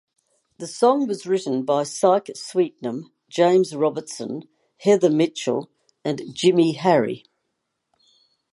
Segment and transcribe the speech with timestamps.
[0.57, 4.47] The song was written by Syke Sweetnam, James Robertson,
[4.79, 5.69] Heather Mitchell,
[6.03, 7.25] and Jimmy Harry.